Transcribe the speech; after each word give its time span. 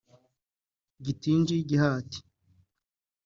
Githinji 1.03 1.57
Gihati 1.69 2.19